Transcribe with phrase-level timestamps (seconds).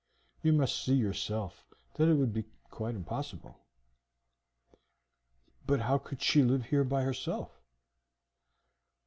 [0.41, 1.63] You must see yourself
[1.93, 3.59] that it would be quite impossible."
[5.67, 7.51] "But how could she live here by herself?"